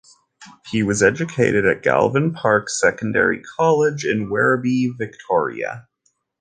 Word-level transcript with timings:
He 0.71 0.81
was 0.81 1.03
educated 1.03 1.63
at 1.67 1.83
Galvin 1.83 2.33
Park 2.33 2.69
Secondary 2.69 3.43
College 3.55 4.03
in 4.03 4.31
Werribee, 4.31 4.97
Victoria. 4.97 5.87